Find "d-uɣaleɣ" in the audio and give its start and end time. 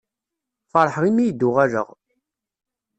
1.31-1.87